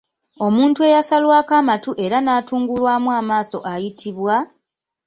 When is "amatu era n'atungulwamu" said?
1.61-3.09